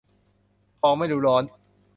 [0.79, 1.43] ทองไม่รู้ร้อน